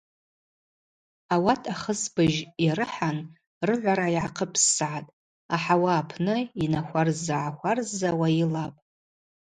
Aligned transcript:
Ауат 1.33 1.61
ахысбыжь 1.73 2.39
йарыхӏан 2.65 3.17
рыгӏвара 3.67 4.07
йгӏахъыпссгӏатӏ, 4.15 5.11
ахӏауа 5.55 5.91
апны 6.01 6.35
йнахварзза-гӏахварззауа 6.63 8.27
йылапӏ. 8.37 8.79